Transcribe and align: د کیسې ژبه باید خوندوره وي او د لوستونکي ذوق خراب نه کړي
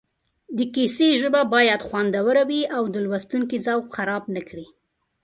د 0.57 0.59
کیسې 0.75 1.07
ژبه 1.21 1.41
باید 1.53 1.85
خوندوره 1.87 2.43
وي 2.49 2.61
او 2.75 2.83
د 2.93 2.95
لوستونکي 3.05 3.57
ذوق 3.65 3.85
خراب 3.95 4.23
نه 4.35 4.41
کړي 4.49 4.67